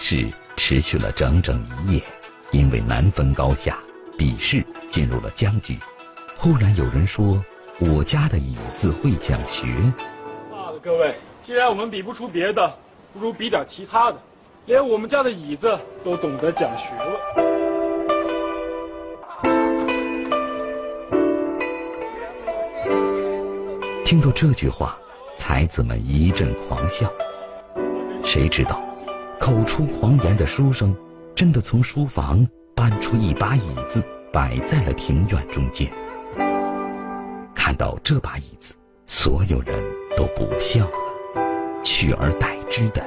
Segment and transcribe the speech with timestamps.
[0.00, 2.02] 试持续了整整一夜，
[2.52, 3.78] 因为难分高下，
[4.16, 5.76] 笔试进入了僵局。
[6.36, 7.44] 忽然有人说
[7.80, 9.66] ：“我家的椅子会讲学。”
[10.50, 12.72] 罢了，各位，既然我们比不出别的，
[13.12, 14.18] 不如比点其他的。
[14.66, 17.20] 连我们家的椅子都懂得讲学了。
[24.04, 24.96] 听到这句话，
[25.36, 27.12] 才子们一阵狂笑。
[28.22, 28.82] 谁知道，
[29.40, 30.94] 口出狂言的书生
[31.34, 34.02] 真的从书房搬出一把椅子，
[34.32, 35.90] 摆在了庭院中间。
[37.54, 38.74] 看到这把椅子，
[39.06, 39.82] 所有人
[40.16, 43.04] 都不笑了，取而代之的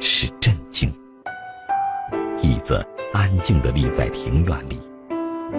[0.00, 0.92] 是震惊。
[2.40, 4.80] 椅子安静地立在庭院里，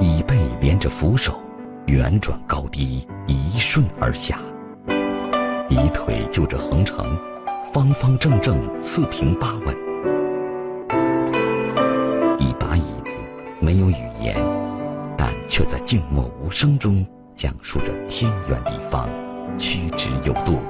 [0.00, 1.34] 椅背连着扶手，
[1.86, 4.38] 圆转高低，一顺而下。
[5.68, 7.18] 椅腿就着横成，
[7.72, 9.83] 方方正正，四平八稳。
[13.74, 14.36] 没有语言，
[15.18, 19.08] 但却在静默无声中讲述着天圆地方，
[19.58, 20.60] 曲直有度，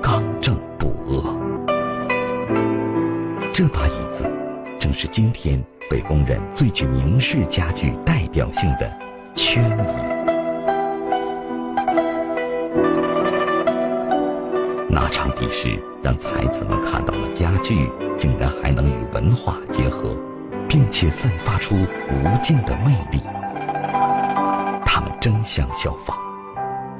[0.00, 1.36] 刚正不阿。
[3.52, 4.24] 这把椅子
[4.78, 8.88] 正是今天被公认最具明式家具代表性的
[9.34, 10.22] 圈椅。
[14.88, 20.16] 那场比试让才子们看到了家具竟然还能与文化结合，
[20.72, 23.20] 并且散发出无尽的魅力。
[24.86, 26.16] 他们争相效仿。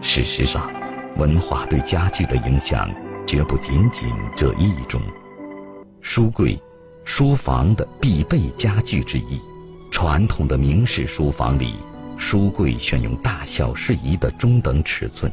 [0.02, 0.70] 事实上，
[1.16, 2.90] 文化对家具的影响
[3.26, 5.00] 绝不仅仅这一种。
[6.02, 6.60] 书柜，
[7.04, 9.40] 书房的必备家具之一。
[9.90, 11.76] 传统的明式书房里，
[12.18, 15.32] 书柜选用大小适宜的中等尺寸。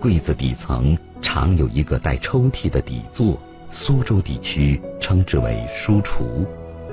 [0.00, 3.38] 柜子底层常有一个带抽屉的底座，
[3.70, 6.44] 苏州地区称之为书橱。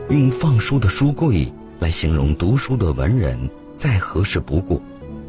[0.09, 3.37] 用放书的书柜来形容读书的文人，
[3.77, 4.81] 再合适不过。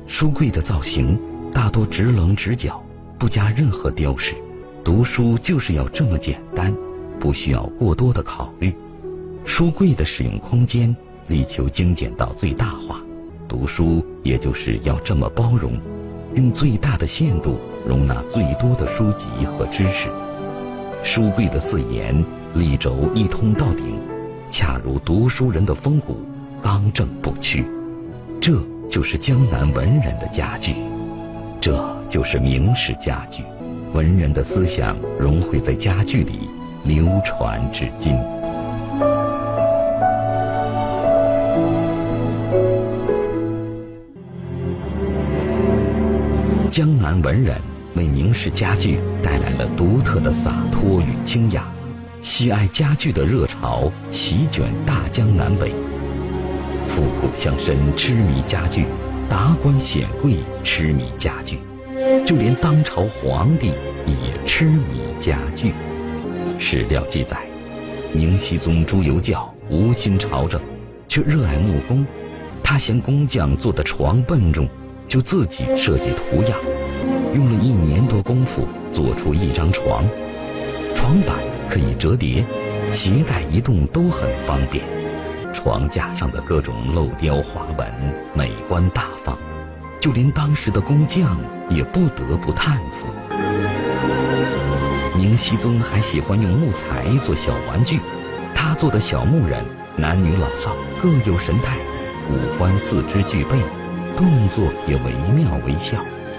[0.07, 1.21] 书柜的造型
[1.53, 2.83] 大多直棱直角，
[3.19, 4.35] 不加任何雕饰。
[4.83, 6.75] 读书就是要这么简单，
[7.19, 8.75] 不需要过多的考虑。
[9.45, 10.97] 书柜的使用空间
[11.29, 13.03] 力求精简到最大化，
[13.47, 15.79] 读书也就是要这么包容。
[16.37, 20.09] 用最大的限度容纳最多的书籍和知识。
[21.03, 22.25] 书柜的四沿
[22.55, 23.99] 立轴一通到顶，
[24.51, 26.17] 恰如读书人的风骨，
[26.61, 27.65] 刚正不屈。
[28.41, 28.53] 这
[28.91, 30.75] 就是江南文人的家具，
[31.61, 33.45] 这就是明式家具。
[33.95, 36.49] 文人的思想融汇在家具里，
[36.85, 38.17] 流传至今。
[46.71, 47.61] 江南文人
[47.95, 51.65] 为明式家具带来了独特的洒脱与清雅，
[52.23, 55.73] 喜爱家具的热潮席卷大江南北。
[56.85, 58.85] 富古乡绅痴迷家具，
[59.29, 61.59] 达官显贵痴迷家具，
[62.27, 63.73] 就连当朝皇帝
[64.07, 65.73] 也痴迷家具。
[66.59, 67.39] 史料记载，
[68.13, 70.61] 明熹宗朱由校无心朝政，
[71.09, 72.07] 却热爱木工，
[72.63, 74.69] 他嫌工匠做的床笨重。
[75.09, 76.57] 就自己设计图样，
[77.35, 80.05] 用了一年多功夫做出一张床，
[80.95, 81.35] 床板
[81.71, 82.45] 可以折叠，
[82.93, 84.85] 携带移动都很方便。
[85.53, 87.89] 床架上的各种镂雕花纹
[88.35, 89.39] 美观大方，
[90.01, 91.39] 就连当时的工匠
[91.69, 93.07] 也不得不叹服。
[95.17, 98.01] 明熹宗还喜欢用木材做小玩具，
[98.55, 99.65] 他做的小木人，
[99.97, 101.77] 男女老少各有神态，
[102.29, 103.57] 五官四肢俱备。
[104.17, 105.99] 动作也惟妙惟肖，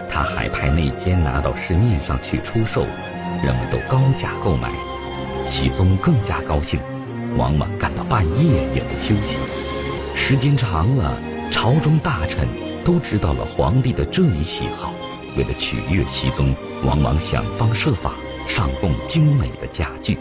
[0.10, 2.86] 他还派内奸拿到市面上去出售，
[3.44, 4.70] 人们都高价购买。
[5.46, 6.80] 熹宗更加高兴，
[7.38, 9.38] 往往干到半夜也不休息。
[10.16, 11.18] 时间长了，
[11.52, 12.48] 朝中大臣
[12.84, 14.94] 都知道了皇帝的这一喜好，
[15.38, 16.56] 为了取悦熹宗，
[16.86, 18.14] 往往想方设法
[18.48, 20.18] 上供精美的家具，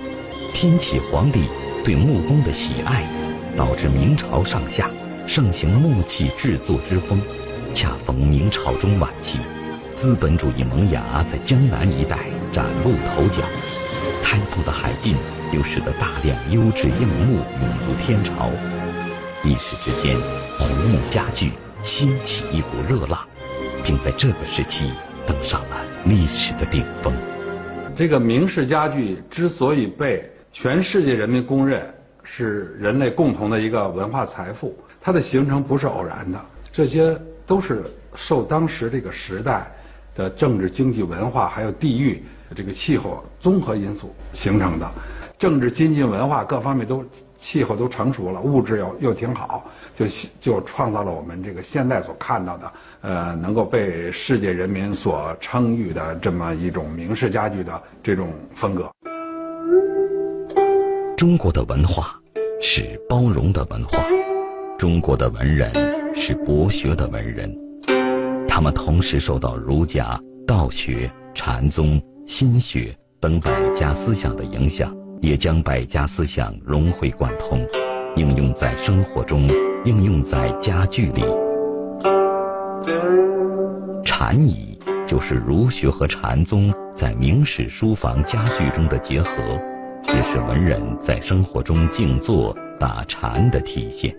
[0.52, 1.44] 天启皇帝
[1.84, 3.04] 对木工的喜爱，
[3.56, 4.90] 导致明朝上下
[5.26, 7.20] 盛行木器制作之风。
[7.72, 9.38] 恰逢明朝中晚期，
[9.94, 12.18] 资本主义萌芽在江南一带
[12.50, 13.44] 崭露头角，
[14.22, 15.16] 开放的海禁
[15.52, 18.50] 又使得大量优质硬木涌入天朝，
[19.42, 20.16] 一时之间，
[20.58, 21.52] 红木家具
[21.82, 23.18] 掀起一股热浪，
[23.84, 24.90] 并在这个时期
[25.26, 27.12] 登上了历史的顶峰。
[27.96, 36.40] 这个明式家具之所以被全世界人民公认是人类共同的一个文化财富，它的形成不是偶然的，
[36.72, 37.20] 这些。
[37.46, 37.82] 都是
[38.14, 39.68] 受当时这个时代
[40.14, 42.22] 的政治、经济、文化还有地域
[42.54, 44.90] 这个气候综合因素形成的，
[45.38, 47.04] 政治、经济、文化各方面都
[47.38, 49.64] 气候都成熟了，物质又又挺好，
[49.96, 50.04] 就
[50.40, 58.90] 就创造了我们这个现在所看到的，呃，能够被世界人民所称誉的这么一种明式家具的这种风格。
[61.16, 62.14] 中国的文化
[62.60, 64.02] 是包容的文化，
[64.78, 65.70] 中国的文人
[66.14, 67.54] 是博学的文人，
[68.48, 72.00] 他们同时受到儒家、道学、禅宗、
[72.30, 74.96] 心学等百家思想的影响。
[75.20, 77.60] 也将百家思想融会贯通，
[78.14, 79.46] 应用在生活中，
[79.84, 81.22] 应用在家具里。
[84.02, 89.30] 禅椅就是儒学和禅宗在明式书房家具中的结合，
[90.06, 94.16] 也是文人在生活中静坐打禅的体现。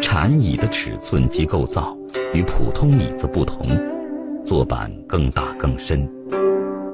[0.00, 1.96] 禅椅的尺寸及构造
[2.32, 3.66] 与普通椅子不同，
[4.44, 6.08] 坐板更大更深。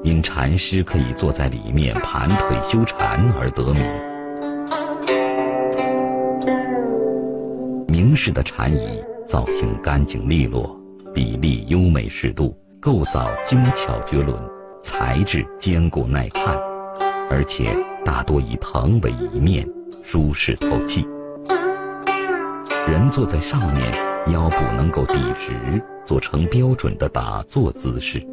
[0.03, 3.83] 因禅师可以坐在里面盘腿修禅而得名。
[7.87, 10.79] 明式的禅椅造型干净利落，
[11.13, 14.37] 比例优美适度，构造精巧绝伦，
[14.81, 16.55] 材质坚固耐看，
[17.29, 19.67] 而且大多以藤为一面，
[20.03, 21.05] 舒适透气。
[22.87, 23.91] 人坐在上面，
[24.31, 28.25] 腰部能够抵直，做成标准的打坐姿势。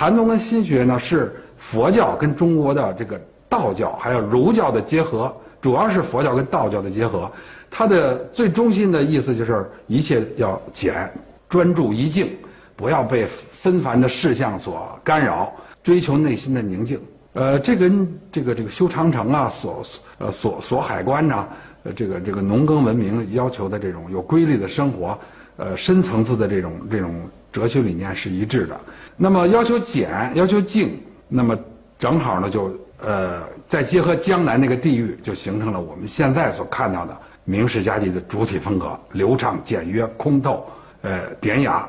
[0.00, 3.20] 禅宗跟心学呢是佛教跟中国的这个
[3.50, 5.30] 道教还有儒教的结合，
[5.60, 7.30] 主要是佛教跟道教的结合。
[7.70, 11.12] 它的最中心的意思就是一切要简，
[11.50, 12.30] 专注一静，
[12.76, 15.52] 不要被纷繁的事项所干扰，
[15.82, 16.98] 追求内心的宁静。
[17.34, 19.84] 呃，这跟这个这个修长城啊，锁
[20.16, 21.46] 呃锁锁海关呐，
[21.82, 25.18] 呃这个这个农耕文明要求的这种有规律的生活，
[25.56, 28.80] 呃深层次的这种这种哲学理念是一致的。
[29.16, 31.58] 那么要求简，要求静，那么
[31.98, 40.66] 正好呢，就呃，再结合江南那个地域，就形成了我们现在所看到的明式家具的主体风格：流畅、简约、通透、
[41.02, 41.88] 呃典雅、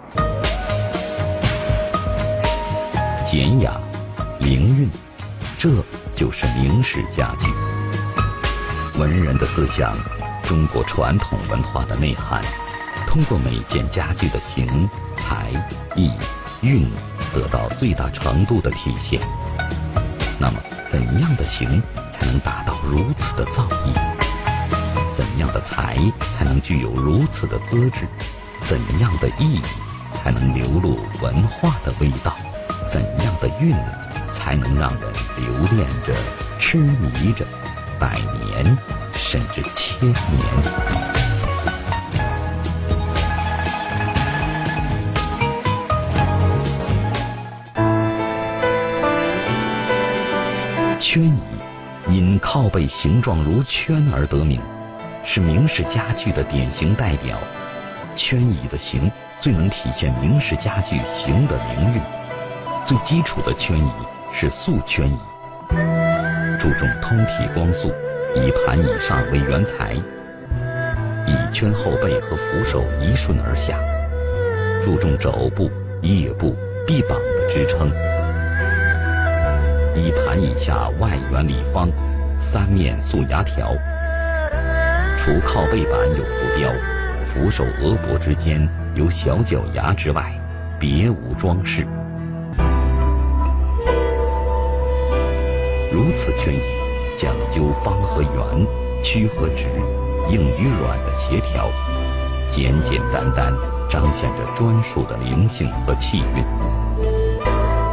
[3.25, 3.79] 简雅、
[4.39, 4.89] 灵韵，
[5.57, 5.69] 这
[6.15, 8.99] 就是明式家具。
[8.99, 9.93] 文人的思想，
[10.43, 12.41] 中国传统文化的内涵，
[13.11, 15.49] 通过每件家具的形、材、
[15.97, 16.09] 意、
[16.61, 16.89] 韵。
[17.33, 19.17] 得到最大程度的体现。
[20.37, 20.59] 那么，
[20.89, 21.81] 怎样的形
[22.11, 23.93] 才能达到如此的造诣？
[25.13, 25.97] 怎样的材
[26.33, 28.05] 才能具有如此的资质？
[28.63, 29.61] 怎样的意
[30.13, 32.35] 才能流露文化的味道？
[32.85, 33.73] 怎样的韵
[34.33, 36.13] 才能让人留恋着、
[36.59, 37.45] 痴迷着，
[37.97, 38.77] 百年
[39.13, 41.30] 甚至千年？
[51.01, 51.41] 圈椅
[52.07, 54.61] 因靠背形状如圈而得名，
[55.23, 57.39] 是明式家具的典型代表。
[58.15, 62.01] 圈椅的形最能体现明式家具形的灵韵。
[62.85, 63.91] 最基础的圈椅
[64.31, 65.17] 是素圈椅，
[66.59, 67.91] 注重通体光素，
[68.35, 69.95] 以盘以上为原材，
[71.25, 73.79] 椅圈后背和扶手一顺而下，
[74.83, 75.67] 注重肘部、
[76.03, 76.55] 腋部、
[76.85, 77.91] 臂膀的支撑。
[79.95, 81.89] 一盘以下外圆里方，
[82.39, 83.73] 三面素牙条。
[85.17, 86.71] 除靠背板有浮雕，
[87.23, 90.31] 扶手额脖之间有小脚牙之外，
[90.79, 91.85] 别无装饰。
[95.91, 96.61] 如此圈椅，
[97.17, 98.31] 讲究方和圆、
[99.03, 99.65] 曲和直、
[100.29, 101.69] 硬与软的协调，
[102.49, 103.53] 简简单单，
[103.89, 106.43] 彰显着专属的灵性和气韵。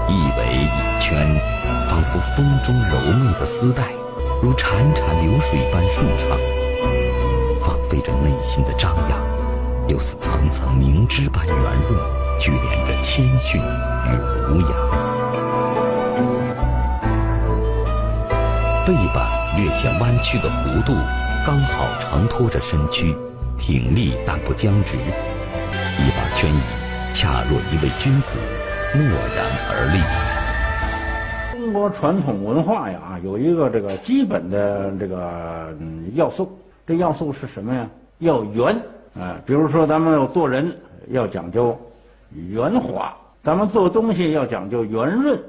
[0.09, 1.58] 一围一圈。
[1.89, 3.83] 仿佛风中柔媚的丝带，
[4.43, 6.39] 如潺潺流水般顺畅，
[7.63, 9.19] 放飞着内心的张扬，
[9.89, 11.99] 又似层层凝脂般圆润，
[12.39, 14.17] 聚敛着谦逊与
[14.49, 14.69] 儒雅。
[18.87, 19.27] 背板
[19.57, 20.95] 略显弯曲的弧度，
[21.47, 23.17] 刚好承托着身躯，
[23.57, 24.97] 挺立但不僵直。
[24.97, 26.61] 一把圈椅，
[27.13, 28.37] 恰若一位君子，
[28.95, 29.03] 默
[29.35, 30.38] 然而立。
[31.79, 35.73] 中国传统文化呀，有一个这个基本的这个
[36.17, 37.89] 要素，这要素是什么呀？
[38.19, 38.77] 要圆
[39.17, 39.41] 啊！
[39.47, 40.77] 比如说，咱们要做人
[41.11, 41.79] 要讲究
[42.33, 45.41] 圆滑，咱们做东西要讲究圆润，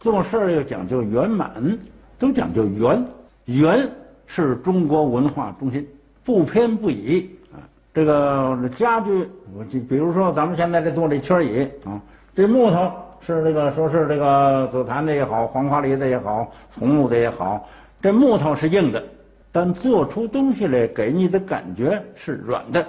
[0.00, 1.78] 做事儿要讲究圆满，
[2.18, 3.04] 都讲究圆。
[3.44, 3.90] 圆
[4.24, 5.86] 是中国文化中心，
[6.24, 7.60] 不偏不倚啊！
[7.92, 12.00] 这个家具，我就比如说咱们现在这做这圈椅啊，
[12.34, 12.90] 这木头。
[13.26, 17.68] 是这个，说是这个紫檀的也好，黄花梨的也好，红木的也好，
[18.02, 19.02] 这木头是硬的，
[19.50, 22.86] 但做出东西来给你的感觉是软的。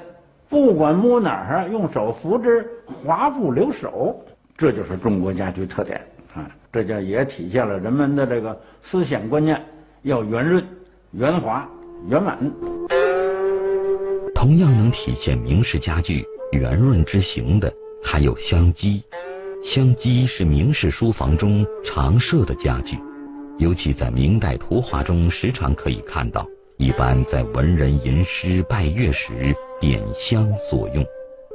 [0.49, 4.23] 不管摸哪儿，用手扶之，滑不留手。
[4.57, 5.99] 这就是中国家具特点
[6.33, 6.47] 啊！
[6.71, 9.61] 这叫也体现了人们的这个思想观念，
[10.03, 10.63] 要圆润、
[11.11, 11.67] 圆滑、
[12.07, 12.37] 圆满。
[14.33, 17.73] 同样能体现明式家具圆润之形的，
[18.03, 19.03] 还有香几。
[19.65, 22.99] 香几是明式书房中常设的家具，
[23.57, 26.47] 尤其在明代图画中时常可以看到。
[26.77, 31.03] 一般在文人吟诗拜月时点香所用。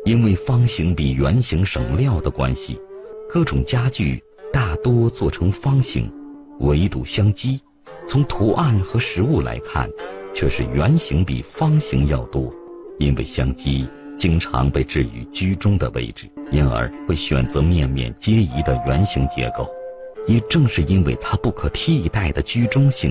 [0.04, 2.80] 因为方形比圆形省料的关系，
[3.28, 4.20] 各种家具
[4.52, 6.12] 大多做成方形，
[6.58, 7.60] 唯独香几，
[8.08, 9.88] 从图案和实物来看，
[10.34, 12.52] 却是圆形比方形要多。
[12.98, 13.88] 因为香几
[14.20, 19.66] 经常被置于居中的位置，因而会选择面面皆宜的圆形结构。
[20.26, 23.10] 也正是因为它不可替代的居中性，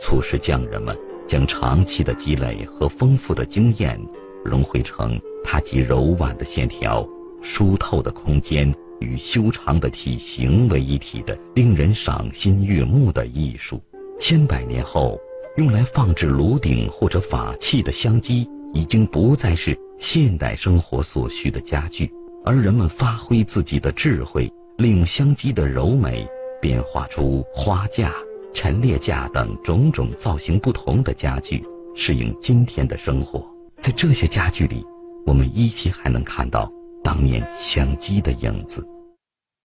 [0.00, 0.98] 促使匠人们
[1.28, 3.96] 将长期的积累和丰富的经验
[4.44, 7.06] 融汇成它及柔婉的线条、
[7.40, 13.80] 疏透的空间与修长的体型为一体的令人赏心悦目的艺术。
[14.18, 15.16] 千百年后，
[15.56, 18.44] 用来放置炉鼎或者法器的香几。
[18.74, 22.08] 已经不再是现代生活所需的家具，
[22.44, 26.24] 而人们发挥自己的智慧，利用香几的柔美，
[26.62, 28.14] 变化出花架、
[28.54, 31.64] 陈列架等种种造型不同的家具，
[31.96, 33.44] 适应今天的生活。
[33.80, 34.84] 在这些家具里，
[35.26, 38.86] 我们依稀还能看到当年相机的影子。